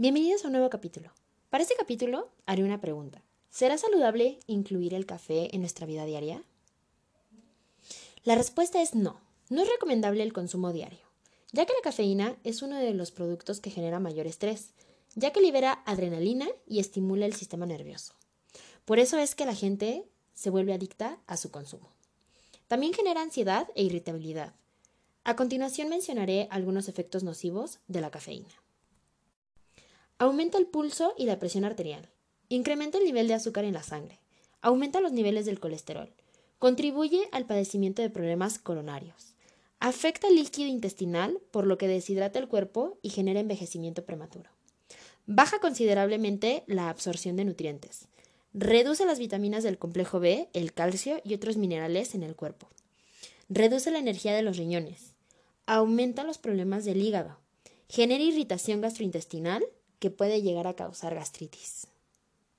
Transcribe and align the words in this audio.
Bienvenidos 0.00 0.44
a 0.44 0.46
un 0.46 0.52
nuevo 0.52 0.70
capítulo. 0.70 1.10
Para 1.50 1.62
este 1.62 1.76
capítulo 1.76 2.30
haré 2.46 2.64
una 2.64 2.80
pregunta. 2.80 3.22
¿Será 3.50 3.76
saludable 3.76 4.38
incluir 4.46 4.94
el 4.94 5.04
café 5.04 5.54
en 5.54 5.60
nuestra 5.60 5.86
vida 5.86 6.06
diaria? 6.06 6.42
La 8.24 8.34
respuesta 8.34 8.80
es 8.80 8.94
no. 8.94 9.20
No 9.50 9.60
es 9.60 9.68
recomendable 9.68 10.22
el 10.22 10.32
consumo 10.32 10.72
diario, 10.72 11.06
ya 11.52 11.66
que 11.66 11.74
la 11.74 11.82
cafeína 11.82 12.34
es 12.44 12.62
uno 12.62 12.78
de 12.78 12.94
los 12.94 13.10
productos 13.10 13.60
que 13.60 13.68
genera 13.68 14.00
mayor 14.00 14.26
estrés, 14.26 14.70
ya 15.16 15.34
que 15.34 15.42
libera 15.42 15.82
adrenalina 15.84 16.48
y 16.66 16.80
estimula 16.80 17.26
el 17.26 17.34
sistema 17.34 17.66
nervioso. 17.66 18.14
Por 18.86 19.00
eso 19.00 19.18
es 19.18 19.34
que 19.34 19.44
la 19.44 19.54
gente 19.54 20.06
se 20.32 20.48
vuelve 20.48 20.72
adicta 20.72 21.18
a 21.26 21.36
su 21.36 21.50
consumo. 21.50 21.90
También 22.68 22.94
genera 22.94 23.20
ansiedad 23.20 23.68
e 23.74 23.82
irritabilidad. 23.82 24.54
A 25.24 25.36
continuación 25.36 25.90
mencionaré 25.90 26.48
algunos 26.50 26.88
efectos 26.88 27.22
nocivos 27.22 27.80
de 27.86 28.00
la 28.00 28.10
cafeína. 28.10 28.48
Aumenta 30.20 30.58
el 30.58 30.66
pulso 30.66 31.14
y 31.16 31.24
la 31.24 31.38
presión 31.38 31.64
arterial. 31.64 32.06
Incrementa 32.50 32.98
el 32.98 33.04
nivel 33.04 33.26
de 33.26 33.32
azúcar 33.32 33.64
en 33.64 33.72
la 33.72 33.82
sangre. 33.82 34.18
Aumenta 34.60 35.00
los 35.00 35.12
niveles 35.12 35.46
del 35.46 35.58
colesterol. 35.58 36.12
Contribuye 36.58 37.30
al 37.32 37.46
padecimiento 37.46 38.02
de 38.02 38.10
problemas 38.10 38.58
coronarios. 38.58 39.32
Afecta 39.78 40.28
el 40.28 40.34
líquido 40.34 40.68
intestinal, 40.68 41.38
por 41.50 41.66
lo 41.66 41.78
que 41.78 41.88
deshidrata 41.88 42.38
el 42.38 42.48
cuerpo 42.48 42.98
y 43.00 43.08
genera 43.08 43.40
envejecimiento 43.40 44.04
prematuro. 44.04 44.50
Baja 45.24 45.58
considerablemente 45.58 46.64
la 46.66 46.90
absorción 46.90 47.36
de 47.36 47.46
nutrientes. 47.46 48.06
Reduce 48.52 49.06
las 49.06 49.18
vitaminas 49.18 49.64
del 49.64 49.78
complejo 49.78 50.20
B, 50.20 50.50
el 50.52 50.74
calcio 50.74 51.22
y 51.24 51.32
otros 51.32 51.56
minerales 51.56 52.14
en 52.14 52.24
el 52.24 52.36
cuerpo. 52.36 52.68
Reduce 53.48 53.90
la 53.90 54.00
energía 54.00 54.34
de 54.34 54.42
los 54.42 54.58
riñones. 54.58 55.14
Aumenta 55.64 56.24
los 56.24 56.36
problemas 56.36 56.84
del 56.84 57.00
hígado. 57.00 57.38
Genera 57.88 58.22
irritación 58.22 58.82
gastrointestinal 58.82 59.64
que 60.00 60.10
puede 60.10 60.42
llegar 60.42 60.66
a 60.66 60.74
causar 60.74 61.14
gastritis. 61.14 61.86